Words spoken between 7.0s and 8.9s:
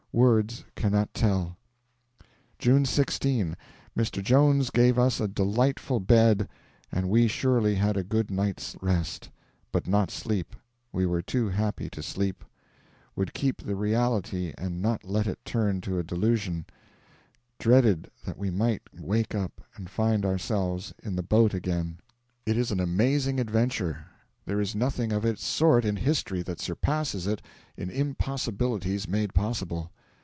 we surely had a good night's